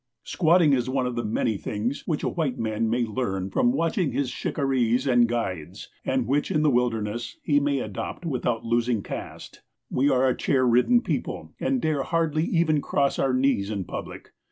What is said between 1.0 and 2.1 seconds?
of the many things